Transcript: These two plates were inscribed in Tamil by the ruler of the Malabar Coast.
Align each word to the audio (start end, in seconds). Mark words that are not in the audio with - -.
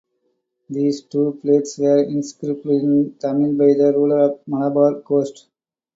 These 0.67 1.03
two 1.03 1.37
plates 1.43 1.77
were 1.77 2.01
inscribed 2.03 2.65
in 2.65 3.15
Tamil 3.19 3.53
by 3.53 3.75
the 3.75 3.93
ruler 3.95 4.21
of 4.31 4.39
the 4.43 4.43
Malabar 4.49 4.99
Coast. 5.01 5.45